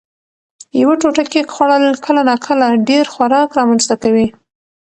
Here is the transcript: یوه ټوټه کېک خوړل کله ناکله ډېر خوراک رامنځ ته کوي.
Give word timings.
یوه 0.81 0.95
ټوټه 1.01 1.23
کېک 1.31 1.47
خوړل 1.55 1.83
کله 2.05 2.21
ناکله 2.29 2.67
ډېر 2.89 3.05
خوراک 3.13 3.49
رامنځ 3.59 3.83
ته 3.89 3.95
کوي. 4.03 4.27